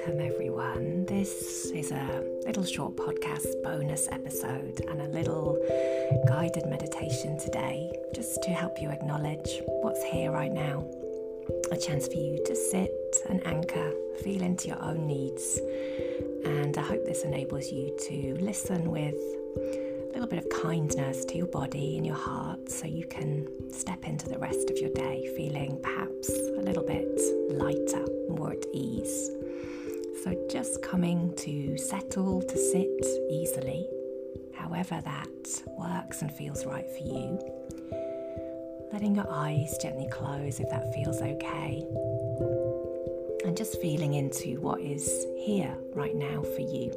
Welcome, 0.00 0.26
everyone. 0.26 1.04
This 1.04 1.66
is 1.74 1.92
a 1.92 2.24
little 2.46 2.64
short 2.64 2.96
podcast 2.96 3.62
bonus 3.62 4.08
episode 4.10 4.80
and 4.88 5.02
a 5.02 5.08
little 5.08 5.58
guided 6.26 6.64
meditation 6.64 7.38
today, 7.38 7.92
just 8.14 8.42
to 8.44 8.50
help 8.50 8.80
you 8.80 8.88
acknowledge 8.88 9.60
what's 9.82 10.02
here 10.04 10.30
right 10.30 10.52
now. 10.52 10.86
A 11.70 11.76
chance 11.76 12.06
for 12.06 12.14
you 12.14 12.42
to 12.46 12.56
sit 12.56 12.90
and 13.28 13.46
anchor, 13.46 13.92
feel 14.22 14.40
into 14.40 14.68
your 14.68 14.82
own 14.82 15.06
needs. 15.06 15.60
And 16.46 16.78
I 16.78 16.82
hope 16.82 17.04
this 17.04 17.24
enables 17.24 17.70
you 17.70 17.94
to 18.08 18.38
listen 18.40 18.90
with 18.90 19.20
a 19.54 20.12
little 20.14 20.28
bit 20.28 20.38
of 20.38 20.48
kindness 20.62 21.26
to 21.26 21.36
your 21.36 21.48
body 21.48 21.98
and 21.98 22.06
your 22.06 22.16
heart 22.16 22.70
so 22.70 22.86
you 22.86 23.04
can 23.04 23.46
step 23.70 24.06
into 24.06 24.30
the 24.30 24.38
rest 24.38 24.70
of 24.70 24.78
your 24.78 24.90
day 24.94 25.30
feeling 25.36 25.78
perhaps 25.82 26.30
a 26.30 26.62
little 26.62 26.84
bit 26.84 27.06
lighter, 27.50 28.06
more 28.30 28.52
at 28.52 28.64
ease. 28.72 29.30
So, 30.22 30.46
just 30.50 30.82
coming 30.82 31.34
to 31.36 31.78
settle, 31.78 32.42
to 32.42 32.56
sit 32.56 33.06
easily, 33.30 33.88
however 34.54 35.00
that 35.04 35.62
works 35.78 36.22
and 36.22 36.30
feels 36.32 36.66
right 36.66 36.86
for 36.90 37.02
you. 37.02 37.38
Letting 38.92 39.14
your 39.14 39.30
eyes 39.30 39.76
gently 39.80 40.08
close 40.10 40.60
if 40.60 40.68
that 40.70 40.92
feels 40.94 41.20
okay. 41.22 41.84
And 43.44 43.56
just 43.56 43.80
feeling 43.80 44.14
into 44.14 44.60
what 44.60 44.80
is 44.80 45.26
here 45.38 45.74
right 45.94 46.14
now 46.14 46.42
for 46.42 46.60
you 46.60 46.92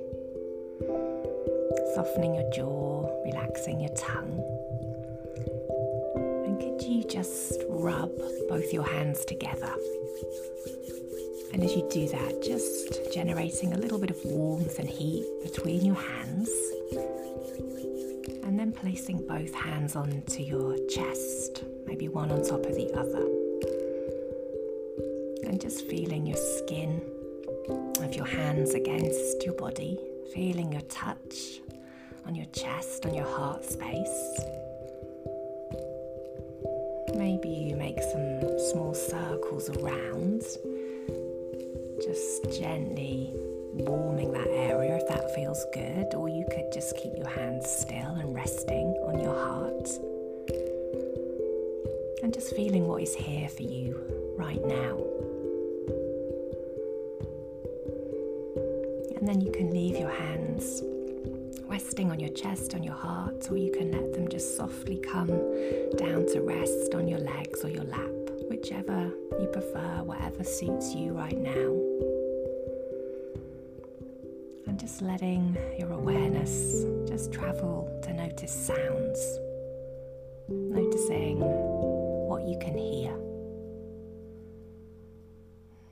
softening 1.96 2.34
your 2.34 2.50
jaw, 2.52 3.08
relaxing 3.24 3.80
your 3.80 3.94
tongue. 3.94 4.44
And 6.46 6.60
could 6.60 6.82
you 6.82 7.04
just 7.04 7.62
rub 7.70 8.12
both 8.50 8.74
your 8.74 8.84
hands 8.86 9.26
together? 9.26 9.74
And 11.54 11.64
as 11.64 11.76
you 11.76 11.88
do 11.92 12.08
that, 12.10 12.42
just 12.44 13.14
generating 13.14 13.74
a 13.74 13.78
little 13.78 14.00
bit 14.00 14.10
of 14.10 14.18
warmth 14.26 14.80
and 14.80 14.90
heat 14.90 15.24
between 15.44 15.86
your 15.86 15.96
hands. 15.96 16.50
And 18.44 18.60
then 18.60 18.72
placing 18.72 19.26
both 19.28 19.54
hands 19.54 19.96
onto 19.96 20.42
your 20.42 20.76
chest, 20.88 21.64
maybe 21.86 22.08
one 22.08 22.32
on 22.32 22.44
top 22.44 22.66
of 22.66 22.76
the 22.76 22.92
other. 22.94 23.26
And 25.48 25.62
just 25.62 25.88
feeling 25.88 26.26
your 26.26 26.38
skin 26.38 27.02
of 28.00 28.16
your 28.16 28.26
hands 28.26 28.74
against 28.74 29.44
your 29.44 29.54
body, 29.54 30.00
feeling 30.34 30.72
your 30.72 30.82
touch 30.82 31.62
on 32.26 32.36
your 32.36 32.48
chest, 32.48 33.06
on 33.06 33.14
your 33.14 33.28
heart 33.28 33.64
space. 33.64 34.40
Maybe 37.16 37.50
you 37.50 37.76
make 37.76 38.02
some 38.02 38.60
small 38.72 38.94
circles 38.94 39.70
around, 39.70 40.42
just 42.02 42.44
gently 42.60 43.32
warming 43.74 44.32
that 44.32 44.48
area 44.48 44.98
if 44.98 45.08
that 45.08 45.34
feels 45.36 45.66
good, 45.74 46.14
or 46.16 46.30
you 46.30 46.46
could 46.52 46.72
just 46.74 46.96
keep 46.98 47.14
your 47.18 47.28
hands 47.28 47.70
still 47.70 48.16
and 48.20 48.34
resting 48.34 48.88
on 49.06 49.20
your 49.20 49.36
heart. 49.36 49.90
And 52.24 52.34
just 52.34 52.56
feeling 52.56 52.88
what 52.88 53.02
is 53.02 53.14
here 53.14 53.50
for 53.50 53.64
you 53.64 54.00
right 54.38 54.64
now. 54.66 54.98
And 59.18 59.28
then 59.28 59.42
you 59.42 59.52
can 59.52 59.72
leave 59.72 59.98
your 59.98 60.12
hands 60.12 60.82
resting 61.74 62.12
on 62.12 62.20
your 62.20 62.30
chest, 62.30 62.76
on 62.76 62.84
your 62.84 62.94
heart, 62.94 63.50
or 63.50 63.58
you 63.58 63.72
can 63.72 63.92
let 63.92 64.14
them 64.14 64.28
just 64.28 64.56
softly 64.56 64.98
come 64.98 65.28
down 65.98 66.26
to 66.28 66.42
rest 66.42 66.94
on 66.94 67.08
your 67.08 67.20
legs 67.20 67.64
or 67.64 67.70
your 67.70 67.84
lap, 67.86 68.23
whichever 68.50 69.12
you 69.40 69.48
prefer, 69.48 70.04
whatever 70.04 70.44
suits 70.44 70.94
you 70.96 71.14
right 71.14 71.38
now. 71.38 71.72
And 74.68 74.80
just 74.80 75.02
letting 75.02 75.58
your 75.78 75.92
awareness 75.92 76.86
just 77.08 77.32
travel 77.32 77.90
to 78.04 78.14
notice 78.14 78.52
sounds, 78.52 79.40
noticing 80.48 81.40
what 81.40 82.44
you 82.48 82.58
can 82.60 82.78
hear. 82.78 83.14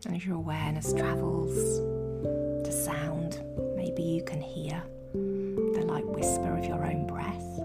And 0.05 0.15
as 0.15 0.25
your 0.25 0.37
awareness 0.37 0.93
travels 0.93 1.53
to 2.65 2.71
sound, 2.71 3.39
maybe 3.75 4.01
you 4.01 4.23
can 4.23 4.41
hear 4.41 4.81
the 5.13 5.83
light 5.85 6.07
whisper 6.07 6.57
of 6.57 6.65
your 6.65 6.83
own 6.83 7.05
breath. 7.05 7.59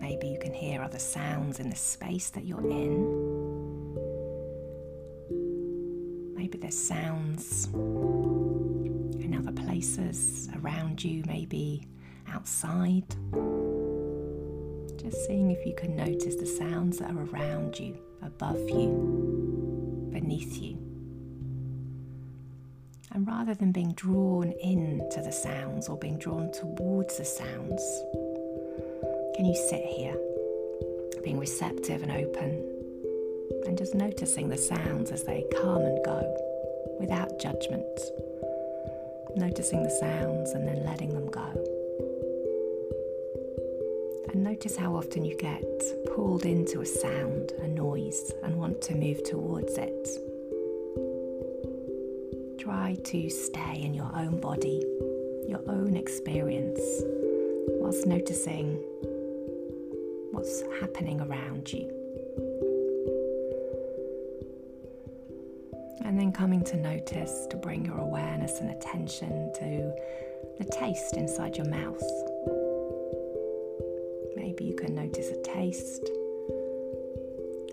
Maybe 0.00 0.28
you 0.28 0.38
can 0.38 0.52
hear 0.52 0.82
other 0.82 0.98
sounds 0.98 1.58
in 1.58 1.70
the 1.70 1.76
space 1.76 2.30
that 2.30 2.44
you're 2.44 2.70
in. 2.70 3.31
Maybe 6.52 6.64
there's 6.64 6.86
sounds 6.86 7.68
in 7.72 9.34
other 9.34 9.52
places 9.52 10.50
around 10.62 11.02
you, 11.02 11.24
maybe 11.26 11.86
outside. 12.28 13.08
Just 15.00 15.24
seeing 15.26 15.50
if 15.50 15.64
you 15.64 15.74
can 15.74 15.96
notice 15.96 16.36
the 16.36 16.44
sounds 16.44 16.98
that 16.98 17.10
are 17.10 17.22
around 17.22 17.80
you, 17.80 17.96
above 18.20 18.68
you, 18.68 20.10
beneath 20.12 20.60
you. 20.60 20.76
And 23.12 23.26
rather 23.26 23.54
than 23.54 23.72
being 23.72 23.94
drawn 23.94 24.52
into 24.52 25.22
the 25.22 25.32
sounds 25.32 25.88
or 25.88 25.96
being 25.96 26.18
drawn 26.18 26.52
towards 26.52 27.16
the 27.16 27.24
sounds, 27.24 27.82
can 29.36 29.46
you 29.46 29.54
sit 29.54 29.86
here, 29.86 30.18
being 31.24 31.38
receptive 31.38 32.02
and 32.02 32.12
open, 32.12 32.71
and 33.66 33.78
just 33.78 33.94
noticing 33.94 34.48
the 34.48 34.56
sounds 34.56 35.10
as 35.10 35.24
they 35.24 35.44
come 35.52 35.82
and 35.82 36.04
go 36.04 36.96
without 37.00 37.38
judgment? 37.40 38.00
Noticing 39.36 39.82
the 39.82 39.90
sounds 39.90 40.50
and 40.50 40.66
then 40.66 40.84
letting 40.84 41.14
them 41.14 41.30
go. 41.30 41.46
And 44.32 44.44
notice 44.44 44.76
how 44.76 44.94
often 44.94 45.24
you 45.24 45.36
get 45.36 45.64
pulled 46.14 46.44
into 46.44 46.80
a 46.80 46.86
sound, 46.86 47.52
a 47.60 47.68
noise, 47.68 48.32
and 48.42 48.56
want 48.56 48.80
to 48.82 48.94
move 48.94 49.22
towards 49.24 49.76
it 49.78 50.08
try 52.62 52.94
to 53.02 53.28
stay 53.28 53.82
in 53.82 53.92
your 53.92 54.10
own 54.14 54.40
body, 54.40 54.84
your 55.48 55.60
own 55.66 55.96
experience, 55.96 56.80
whilst 57.80 58.06
noticing 58.06 58.76
what's 60.30 60.62
happening 60.80 61.20
around 61.20 61.72
you. 61.72 62.01
Then 66.22 66.30
coming 66.30 66.62
to 66.62 66.76
notice 66.76 67.48
to 67.50 67.56
bring 67.56 67.84
your 67.84 67.98
awareness 67.98 68.60
and 68.60 68.70
attention 68.70 69.52
to 69.52 69.92
the 70.56 70.64
taste 70.70 71.16
inside 71.16 71.56
your 71.56 71.66
mouth. 71.66 72.00
Maybe 74.36 74.62
you 74.62 74.76
can 74.76 74.94
notice 74.94 75.30
a 75.30 75.42
taste, 75.42 76.08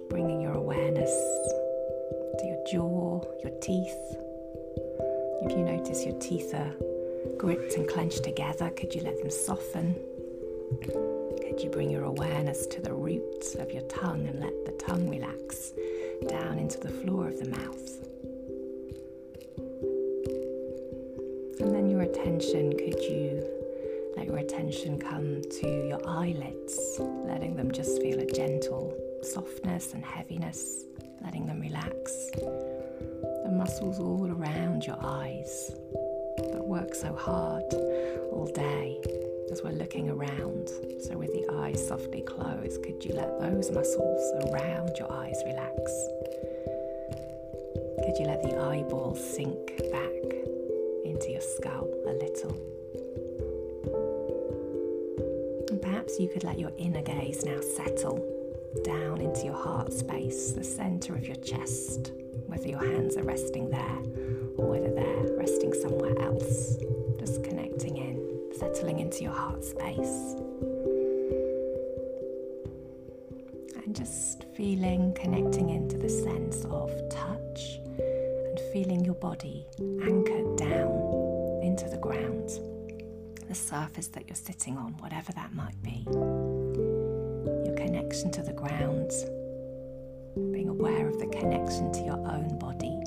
bringing 0.09 0.41
your 0.41 0.53
awareness 0.53 1.11
to 2.39 2.45
your 2.47 2.63
jaw, 2.71 3.21
your 3.43 3.53
teeth 3.61 4.17
if 5.41 5.51
you 5.51 5.63
notice 5.63 6.03
your 6.03 6.19
teeth 6.19 6.51
are 6.55 6.73
gripped 7.37 7.75
and 7.75 7.87
clenched 7.87 8.23
together, 8.23 8.71
could 8.71 8.95
you 8.95 9.01
let 9.01 9.19
them 9.19 9.29
soften? 9.29 9.93
Could 10.81 11.61
you 11.61 11.69
bring 11.69 11.91
your 11.91 12.03
awareness 12.03 12.65
to 12.65 12.81
the 12.81 12.93
roots 12.93 13.53
of 13.53 13.71
your 13.71 13.83
tongue 13.83 14.27
and 14.27 14.39
let 14.39 14.65
the 14.65 14.71
tongue 14.83 15.07
relax 15.07 15.73
down 16.27 16.57
into 16.57 16.79
the 16.79 16.89
floor 16.89 17.27
of 17.27 17.39
the 17.39 17.47
mouth? 17.49 18.08
Attention, 21.99 22.71
could 22.77 23.01
you 23.03 23.45
let 24.15 24.25
your 24.25 24.37
attention 24.37 24.97
come 24.99 25.41
to 25.59 25.87
your 25.87 25.99
eyelids, 26.07 26.97
letting 27.25 27.57
them 27.57 27.71
just 27.71 28.01
feel 28.01 28.19
a 28.19 28.25
gentle 28.25 28.95
softness 29.21 29.93
and 29.93 30.03
heaviness, 30.03 30.85
letting 31.21 31.45
them 31.45 31.59
relax 31.59 32.31
the 32.35 33.51
muscles 33.51 33.99
all 33.99 34.31
around 34.31 34.85
your 34.85 34.97
eyes 35.01 35.71
that 36.37 36.63
work 36.63 36.95
so 36.95 37.13
hard 37.13 37.63
all 38.31 38.49
day 38.55 38.97
as 39.51 39.61
we're 39.61 39.71
looking 39.71 40.09
around. 40.09 40.69
So, 41.01 41.17
with 41.17 41.33
the 41.33 41.53
eyes 41.53 41.85
softly 41.85 42.21
closed, 42.21 42.81
could 42.81 43.03
you 43.03 43.13
let 43.13 43.41
those 43.41 43.71
muscles 43.71 44.31
around 44.45 44.91
your 44.97 45.11
eyes 45.11 45.41
relax? 45.45 45.91
Could 48.05 48.17
you 48.17 48.25
let 48.25 48.41
the 48.41 48.57
eyeballs 48.57 49.21
sink 49.21 49.77
back 49.91 50.38
into 51.19 51.31
your 51.31 51.41
skull 51.41 51.87
a 52.07 52.13
little? 52.13 52.55
And 55.69 55.81
perhaps 55.81 56.19
you 56.19 56.29
could 56.29 56.43
let 56.43 56.57
your 56.57 56.71
inner 56.77 57.01
gaze 57.01 57.43
now 57.43 57.59
settle 57.59 58.25
down 58.83 59.19
into 59.21 59.45
your 59.45 59.57
heart 59.57 59.91
space, 59.91 60.53
the 60.53 60.63
center 60.63 61.15
of 61.15 61.27
your 61.27 61.35
chest 61.37 62.11
whether 62.49 62.67
your 62.67 62.79
hands 62.79 63.15
are 63.15 63.23
resting 63.23 63.69
there 63.69 63.99
or 64.57 64.71
whether 64.71 64.89
they're 64.89 65.37
resting 65.37 65.71
somewhere 65.73 66.19
else. 66.19 66.77
Just 67.19 67.43
connecting 67.43 67.97
in, 67.97 68.51
settling 68.57 68.99
into 68.99 69.23
your 69.23 69.33
heart 69.33 69.63
space. 69.63 70.35
And 73.83 73.95
just 73.95 74.45
feeling, 74.55 75.13
connecting 75.13 75.69
into 75.69 75.97
the 75.97 76.09
sense 76.09 76.65
of 76.65 76.91
touch 77.09 77.79
and 77.99 78.59
feeling 78.73 79.05
your 79.05 79.15
body 79.15 79.67
anchored 79.79 80.57
down 80.57 81.08
into 81.79 81.95
the 81.95 82.01
ground, 82.01 82.49
the 83.47 83.55
surface 83.55 84.07
that 84.07 84.27
you're 84.27 84.35
sitting 84.35 84.77
on, 84.77 84.91
whatever 84.97 85.31
that 85.31 85.53
might 85.53 85.81
be. 85.81 86.05
Your 87.65 87.73
connection 87.77 88.31
to 88.31 88.41
the 88.41 88.51
ground, 88.51 89.11
being 90.51 90.67
aware 90.67 91.07
of 91.07 91.19
the 91.19 91.27
connection 91.27 91.89
to 91.93 91.99
your 92.01 92.17
own 92.17 92.59
body, 92.59 92.99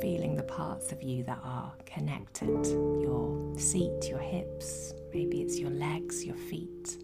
feeling 0.00 0.36
the 0.36 0.44
parts 0.44 0.92
of 0.92 1.02
you 1.02 1.24
that 1.24 1.40
are 1.42 1.72
connected 1.84 2.64
your 3.02 3.58
seat, 3.58 4.08
your 4.08 4.20
hips, 4.20 4.94
maybe 5.12 5.42
it's 5.42 5.58
your 5.58 5.70
legs, 5.70 6.24
your 6.24 6.36
feet, 6.36 6.96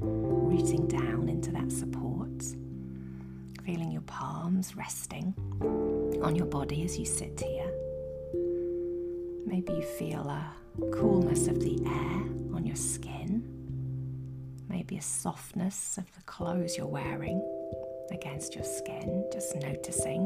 rooting 0.00 0.88
down 0.88 1.28
into 1.28 1.52
that 1.52 1.70
support, 1.70 2.42
feeling 3.64 3.92
your 3.92 4.02
palms 4.02 4.74
resting 4.74 5.32
on 6.24 6.34
your 6.34 6.46
body 6.46 6.82
as 6.82 6.98
you 6.98 7.04
sit 7.04 7.40
here. 7.40 7.72
Maybe 9.46 9.74
you 9.74 9.82
feel 9.82 10.28
a 10.28 10.52
coolness 10.92 11.46
of 11.46 11.60
the 11.60 11.78
air 11.86 12.22
on 12.52 12.66
your 12.66 12.74
skin, 12.74 13.44
maybe 14.68 14.96
a 14.96 15.02
softness 15.02 15.96
of 15.98 16.04
the 16.16 16.22
clothes 16.22 16.76
you're 16.76 16.88
wearing 16.88 17.40
against 18.10 18.56
your 18.56 18.64
skin, 18.64 19.24
just 19.32 19.54
noticing. 19.54 20.22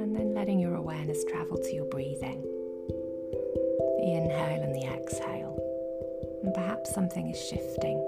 And 0.00 0.16
then 0.16 0.34
letting 0.34 0.58
your 0.58 0.74
awareness 0.74 1.22
travel 1.30 1.56
to 1.56 1.72
your 1.72 1.86
breathing, 1.86 2.42
the 3.98 4.12
inhale 4.16 4.62
and 4.62 4.74
the 4.74 4.88
exhale. 4.88 5.56
And 6.42 6.52
perhaps 6.52 6.92
something 6.92 7.30
is 7.30 7.40
shifting. 7.40 8.04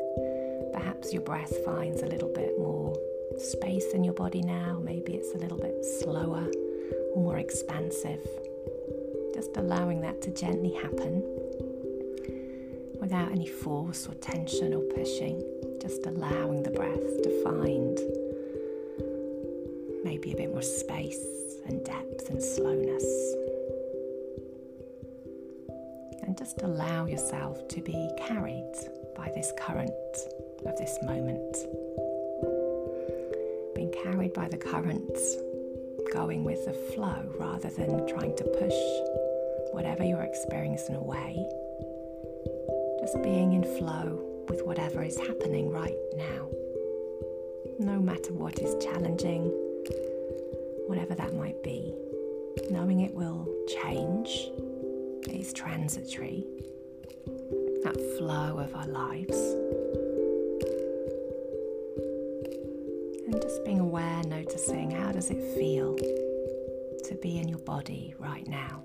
Perhaps 0.73 1.13
your 1.13 1.23
breath 1.23 1.55
finds 1.65 2.03
a 2.03 2.07
little 2.07 2.33
bit 2.35 2.59
more 2.59 2.99
space 3.39 3.93
in 3.95 4.03
your 4.03 4.15
body 4.15 4.43
now. 4.43 4.81
Maybe 4.83 5.13
it's 5.15 5.33
a 5.37 5.39
little 5.39 5.59
bit 5.59 5.85
slower 6.01 6.51
more 7.17 7.39
expansive. 7.39 8.27
Just 9.35 9.57
allowing 9.57 10.01
that 10.03 10.23
to 10.23 10.31
gently 10.31 10.73
happen 10.75 11.23
without 13.01 13.31
any 13.33 13.47
force 13.47 14.07
or 14.07 14.15
tension 14.15 14.73
or 14.73 14.83
pushing, 14.95 15.43
just 15.81 16.07
allowing 16.07 16.63
the 16.63 16.71
breath 16.71 17.23
to 17.23 17.43
find 17.45 17.99
maybe 20.05 20.33
a 20.33 20.37
bit 20.37 20.51
more 20.51 20.63
space 20.63 21.25
and 21.67 21.85
depth 21.85 22.31
and 22.31 22.43
slowness. 22.43 23.05
And 26.23 26.39
just 26.39 26.63
allow 26.63 27.07
yourself 27.07 27.69
to 27.69 27.81
be 27.83 28.11
carried 28.19 28.73
by 29.17 29.31
this 29.35 29.53
current 29.59 29.91
of 30.65 30.77
this 30.79 30.99
moment. 31.03 31.57
Being 33.75 33.93
carried 34.03 34.33
by 34.33 34.49
the 34.49 34.57
current, 34.57 35.17
going 36.15 36.45
with 36.45 36.65
the 36.65 36.73
flow 36.95 37.23
rather 37.39 37.69
than 37.69 38.07
trying 38.07 38.35
to 38.37 38.45
push 38.45 38.73
whatever 39.73 40.05
you're 40.05 40.23
experiencing 40.23 40.95
away 40.95 41.45
just 43.05 43.23
being 43.23 43.53
in 43.53 43.63
flow 43.77 44.19
with 44.49 44.63
whatever 44.65 45.03
is 45.03 45.19
happening 45.19 45.69
right 45.69 45.99
now. 46.17 46.49
No 47.79 48.01
matter 48.01 48.33
what 48.33 48.59
is 48.61 48.83
challenging, 48.83 49.51
whatever 50.87 51.15
that 51.15 51.35
might 51.35 51.63
be, 51.63 51.93
knowing 52.71 53.01
it 53.01 53.13
will 53.13 53.47
change, 53.83 54.49
it 55.29 55.35
is 55.35 55.53
transitory, 55.53 56.47
that 57.83 57.97
flow 58.17 58.59
of 58.59 58.75
our 58.75 58.87
lives. 58.87 59.84
Being 63.65 63.81
aware, 63.81 64.23
noticing 64.25 64.91
how 64.91 65.11
does 65.11 65.31
it 65.31 65.43
feel 65.55 65.97
to 65.97 67.19
be 67.23 67.39
in 67.39 67.49
your 67.49 67.59
body 67.61 68.15
right 68.19 68.47
now? 68.47 68.83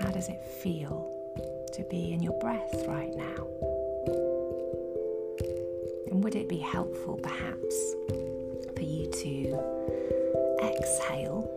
How 0.00 0.10
does 0.10 0.28
it 0.28 0.40
feel 0.62 1.10
to 1.72 1.84
be 1.90 2.12
in 2.12 2.22
your 2.22 2.38
breath 2.38 2.84
right 2.86 3.14
now? 3.16 3.46
And 6.10 6.22
would 6.22 6.36
it 6.36 6.48
be 6.48 6.58
helpful 6.58 7.18
perhaps 7.22 7.94
for 8.76 8.82
you 8.82 9.10
to 9.10 9.58
exhale 10.62 11.50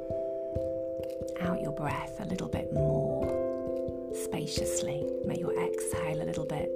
out 1.41 1.61
your 1.61 1.73
breath 1.73 2.15
a 2.19 2.25
little 2.25 2.47
bit 2.47 2.73
more 2.73 4.11
spaciously? 4.13 5.05
Make 5.25 5.39
your 5.39 5.53
exhale 5.59 6.21
a 6.21 6.25
little 6.25 6.45
bit 6.45 6.71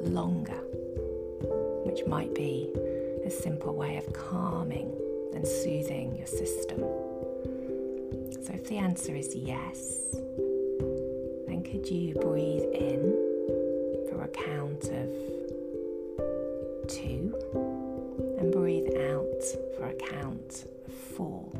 longer, 0.00 0.60
which 1.84 2.06
might 2.06 2.34
be 2.34 2.70
a 3.24 3.30
simple 3.30 3.74
way 3.74 3.96
of 3.96 4.12
calming 4.12 4.92
and 5.34 5.46
soothing 5.46 6.16
your 6.16 6.26
system. 6.26 6.80
So, 8.42 8.52
if 8.54 8.66
the 8.68 8.78
answer 8.78 9.14
is 9.14 9.34
yes, 9.34 10.16
then 11.46 11.62
could 11.64 11.88
you 11.88 12.14
breathe 12.14 12.64
in 12.74 13.12
for 14.08 14.22
a 14.22 14.28
count 14.28 14.84
of 14.84 15.08
two 16.88 17.34
and 18.38 18.52
breathe 18.52 18.88
out 19.10 19.42
for 19.76 19.86
a 19.86 19.94
count 19.94 20.66
of 20.86 20.92
four 20.92 21.50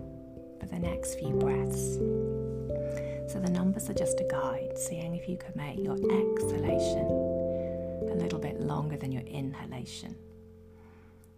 for 0.59 0.67
the 0.67 0.79
next 0.79 1.15
few 1.19 1.31
breaths? 1.31 1.99
So 3.33 3.41
the 3.41 3.51
numbers 3.51 3.89
are 3.89 3.95
just 3.95 4.21
a 4.21 4.25
guide, 4.25 4.77
seeing 4.77 5.15
if 5.15 5.29
you 5.29 5.39
could 5.39 5.57
make 5.57 5.79
your 5.79 5.95
exhalation 5.95 7.07
a 8.11 8.15
little 8.15 8.39
bit 8.39 8.61
longer 8.61 8.97
than 8.97 9.11
your 9.11 9.23
inhalation. 9.23 10.15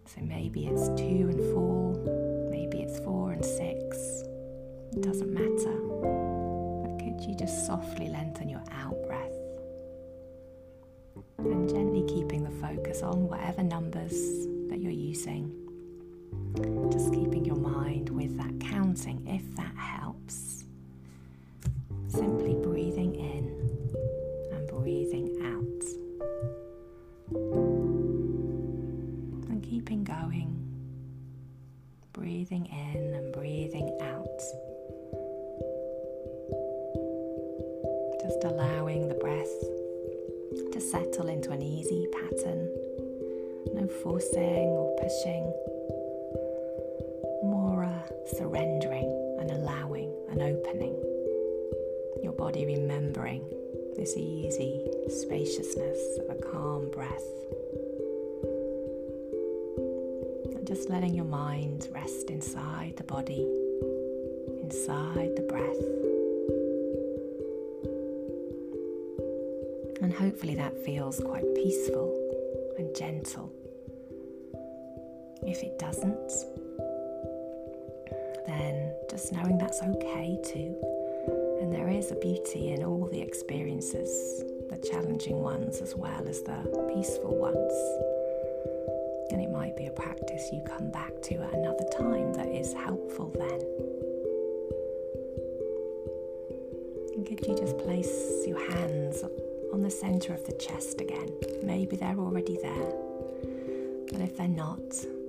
So 0.07 0.21
maybe 0.21 0.67
it's 0.67 0.87
two 0.89 1.29
and 1.29 1.39
four, 1.53 1.93
maybe 2.49 2.81
it's 2.81 2.99
four 2.99 3.31
and 3.31 3.43
six, 3.43 4.23
it 4.93 5.01
doesn't 5.01 5.33
matter 5.33 5.75
But 6.83 7.03
could 7.03 7.21
you 7.27 7.35
just 7.35 7.65
softly 7.65 8.07
lengthen 8.07 8.47
your 8.49 8.63
out 8.71 8.95
breath 9.07 9.31
and 11.39 11.69
gently 11.69 12.03
keeping 12.07 12.43
the 12.43 12.51
focus 12.65 13.01
on 13.01 13.27
whatever 13.27 13.63
numbers 13.63 14.13
that 14.69 14.79
you're 14.79 14.91
using. 14.91 15.51
Just 16.91 17.13
keeping 17.13 17.43
your 17.45 17.57
mind 17.57 18.09
with 18.09 18.37
that 18.37 18.59
counting 18.59 19.25
if 19.27 19.55
that 19.55 19.75
helps. 19.75 20.04
Breathing 32.13 32.65
in 32.65 33.13
and 33.13 33.33
breathing 33.33 33.97
out. 34.01 34.41
just 38.25 38.43
allowing 38.43 39.07
the 39.07 39.13
breath 39.15 39.53
to 40.71 40.81
settle 40.81 41.27
into 41.27 41.51
an 41.51 41.61
easy 41.61 42.07
pattern. 42.11 42.69
No 43.73 43.87
forcing 44.01 44.69
or 44.73 44.95
pushing, 44.99 45.43
more 47.43 47.87
surrendering 48.37 49.37
and 49.39 49.51
allowing 49.51 50.11
and 50.29 50.41
opening. 50.41 50.95
Your 52.23 52.33
body 52.33 52.65
remembering 52.65 53.43
this 53.95 54.15
easy 54.17 54.87
spaciousness 55.07 56.17
of 56.19 56.37
a 56.37 56.41
calm 56.41 56.89
breath. 56.89 57.23
Just 60.65 60.89
letting 60.89 61.13
your 61.13 61.25
mind 61.25 61.87
rest 61.93 62.31
inside 62.31 62.95
the 62.97 63.03
body, 63.03 63.47
inside 64.63 65.35
the 65.35 65.43
breath. 65.47 65.81
And 70.01 70.11
hopefully 70.11 70.55
that 70.55 70.75
feels 70.83 71.19
quite 71.19 71.45
peaceful 71.53 72.13
and 72.79 72.95
gentle. 72.95 73.53
If 75.43 75.61
it 75.61 75.77
doesn't, 75.77 76.33
then 78.47 78.91
just 79.07 79.33
knowing 79.33 79.59
that's 79.59 79.83
okay 79.83 80.39
too. 80.43 80.75
And 81.61 81.71
there 81.71 81.89
is 81.89 82.11
a 82.11 82.15
beauty 82.15 82.73
in 82.73 82.83
all 82.83 83.07
the 83.11 83.21
experiences, 83.21 84.43
the 84.71 84.77
challenging 84.77 85.43
ones 85.43 85.79
as 85.81 85.93
well 85.95 86.27
as 86.27 86.41
the 86.41 86.91
peaceful 86.91 87.35
ones. 87.35 88.14
Might 89.75 89.81
be 89.81 89.87
a 89.87 89.91
practice 89.91 90.49
you 90.53 90.61
come 90.61 90.89
back 90.89 91.21
to 91.23 91.35
at 91.35 91.53
another 91.53 91.83
time 91.97 92.31
that 92.35 92.47
is 92.47 92.71
helpful 92.71 93.29
then. 93.35 93.59
And 97.13 97.25
could 97.27 97.45
you 97.45 97.57
just 97.57 97.77
place 97.79 98.45
your 98.47 98.71
hands 98.71 99.21
on 99.73 99.81
the 99.81 99.89
centre 99.89 100.33
of 100.33 100.45
the 100.45 100.53
chest 100.53 101.01
again. 101.01 101.29
Maybe 101.61 101.97
they're 101.97 102.17
already 102.17 102.57
there. 102.61 102.93
But 104.13 104.21
if 104.21 104.37
they're 104.37 104.47
not, 104.47 104.79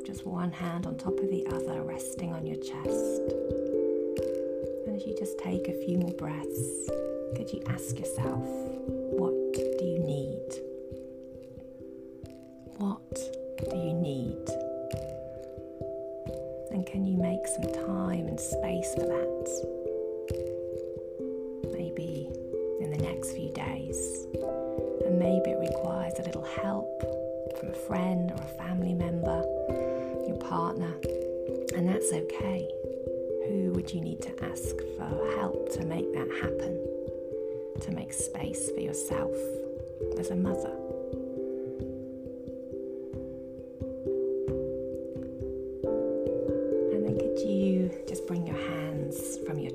just 0.05 0.25
one 0.25 0.53
hand 0.53 0.87
on 0.87 0.95
top 0.97 1.19
of 1.19 1.29
the 1.29 1.45
other 1.49 1.83
resting 1.83 2.33
on 2.33 2.47
your 2.47 2.59
chest. 2.59 3.23
And 4.87 4.95
as 4.95 5.05
you 5.05 5.17
just 5.19 5.39
take 5.39 5.67
a 5.67 5.85
few 5.85 5.99
more 5.99 6.13
breaths, 6.13 6.89
could 7.35 7.53
you 7.53 7.63
ask 7.67 7.99
yourself, 7.99 8.47
space 18.41 18.95
for 18.95 19.07
that? 19.07 19.47
Maybe 21.73 22.29
in 22.81 22.91
the 22.91 22.99
next 22.99 23.33
few 23.33 23.51
days. 23.51 24.27
And 25.05 25.19
maybe 25.19 25.51
it 25.51 25.59
requires 25.59 26.19
a 26.19 26.23
little 26.23 26.45
help 26.45 26.89
from 27.59 27.71
a 27.71 27.75
friend 27.75 28.31
or 28.31 28.43
a 28.43 28.59
family 28.59 28.95
member, 28.95 29.43
your 30.27 30.37
partner, 30.37 30.95
and 31.75 31.89
that's 31.89 32.13
okay. 32.13 32.69
Who 33.49 33.73
would 33.75 33.93
you 33.93 34.01
need 34.01 34.23
to 34.23 34.45
ask 34.45 34.77
for 34.97 35.37
help 35.39 35.73
to 35.73 35.85
make 35.85 36.13
that 36.13 36.29
happen? 36.43 36.81
To 37.81 37.91
make 37.93 38.13
space 38.13 38.71
for 38.71 38.81
yourself 38.81 39.37
as 40.19 40.31
a 40.31 40.37
mother? 40.37 40.86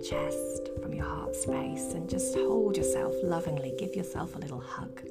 Chest, 0.02 0.70
from 0.82 0.94
your 0.94 1.06
heart 1.06 1.36
space, 1.36 1.94
and 1.94 2.10
just 2.10 2.34
hold 2.36 2.76
yourself 2.78 3.14
lovingly, 3.24 3.74
give 3.78 3.96
yourself 3.96 4.36
a 4.36 4.40
little 4.40 4.60
hug. 4.60 5.02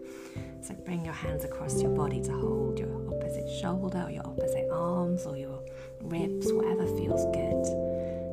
So 0.63 0.75
bring 0.85 1.05
your 1.05 1.15
hands 1.15 1.45
across 1.45 1.81
your 1.81 1.91
body 1.91 2.21
to 2.23 2.33
hold 2.33 2.79
your 2.79 2.91
opposite 3.15 3.49
shoulder 3.49 4.03
or 4.07 4.11
your 4.11 4.27
opposite 4.27 4.69
arms 4.71 5.27
or 5.27 5.37
your 5.37 5.63
ribs, 6.03 6.53
whatever 6.53 6.87
feels 6.87 7.25
good. 7.35 7.65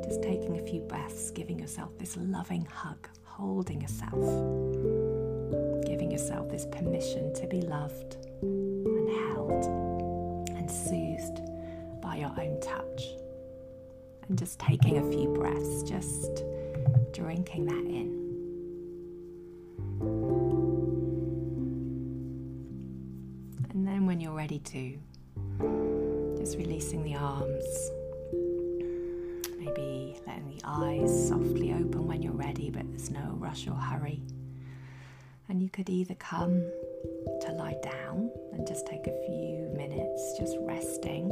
Just 0.04 0.24
taking 0.24 0.58
a 0.58 0.66
few 0.66 0.82
breaths, 0.82 1.32
giving 1.32 1.60
yourself 1.60 1.98
this 1.98 2.18
loving 2.18 2.66
hug, 2.66 3.08
holding 3.24 3.82
yourself, 3.82 4.14
giving 5.86 6.10
yourself 6.12 6.50
this 6.50 6.66
permission 6.66 7.34
to 7.34 7.48
be 7.48 7.62
loved 7.62 8.18
and 8.42 9.10
held 9.30 9.66
and 10.56 10.70
soothed 10.70 11.42
by 12.02 12.16
your 12.18 12.34
own 12.40 12.60
touch. 12.62 13.16
And 14.30 14.38
just 14.38 14.60
taking 14.60 14.98
a 14.98 15.12
few 15.12 15.30
breaths, 15.30 15.84
just 15.84 16.44
drinking 17.14 17.66
that 17.66 17.86
in. 17.86 18.18
And 23.70 23.88
then 23.88 24.06
when 24.06 24.20
you're 24.20 24.34
ready 24.34 24.60
to, 24.60 24.98
just 26.38 26.58
releasing 26.58 27.04
the 27.04 27.16
arms. 27.16 27.92
Maybe 29.58 30.20
letting 30.28 30.50
the 30.50 30.62
eyes 30.66 31.28
softly 31.28 31.74
open 31.74 32.06
when 32.08 32.22
you're 32.22 32.34
ready, 32.34 32.70
but 32.70 32.88
there's 32.90 33.10
no 33.10 33.36
rush 33.38 33.68
or 33.68 33.76
hurry. 33.76 34.22
And 35.50 35.64
you 35.64 35.70
could 35.70 35.90
either 35.90 36.16
come 36.16 36.62
to 37.42 37.52
lie 37.54 37.78
down 37.82 38.30
and 38.52 38.68
just 38.68 38.86
take 38.86 39.08
a 39.08 39.16
few 39.26 39.72
minutes 39.78 40.36
just 40.38 40.58
resting, 40.62 41.30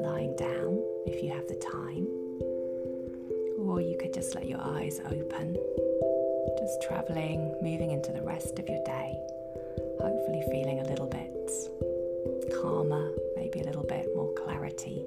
lying 0.00 0.34
down 0.36 0.82
if 1.06 1.22
you 1.22 1.30
have 1.30 1.46
the 1.48 1.56
time. 1.56 2.06
Or 3.58 3.80
you 3.80 3.96
could 4.00 4.12
just 4.12 4.34
let 4.34 4.48
your 4.48 4.60
eyes 4.60 5.00
open, 5.04 5.56
just 6.58 6.82
traveling, 6.82 7.54
moving 7.62 7.90
into 7.90 8.12
the 8.12 8.22
rest 8.22 8.58
of 8.58 8.68
your 8.68 8.82
day, 8.84 9.18
hopefully 10.00 10.42
feeling 10.50 10.80
a 10.80 10.88
little 10.88 11.06
bit 11.06 11.32
calmer, 12.60 13.10
maybe 13.36 13.60
a 13.60 13.64
little 13.64 13.84
bit 13.84 14.06
more 14.14 14.32
clarity 14.34 15.04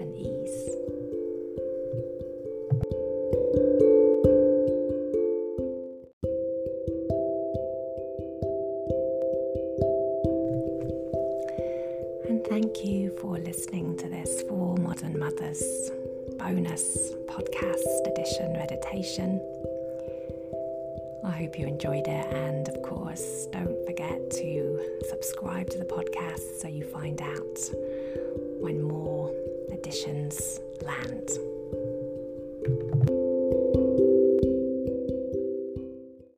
and 0.00 0.14
ease. 0.16 0.91
To 14.02 14.08
this 14.08 14.42
For 14.48 14.76
Modern 14.78 15.16
Mothers 15.16 15.62
bonus 16.36 16.82
podcast 17.26 18.06
edition 18.10 18.52
meditation. 18.52 19.40
I 21.24 21.30
hope 21.30 21.56
you 21.56 21.68
enjoyed 21.68 22.08
it, 22.08 22.34
and 22.34 22.68
of 22.68 22.82
course, 22.82 23.46
don't 23.52 23.86
forget 23.86 24.18
to 24.30 24.98
subscribe 25.08 25.70
to 25.70 25.78
the 25.78 25.84
podcast 25.84 26.60
so 26.60 26.66
you 26.66 26.84
find 26.84 27.22
out 27.22 27.58
when 28.60 28.82
more 28.82 29.32
editions 29.70 30.58
land. 30.84 31.51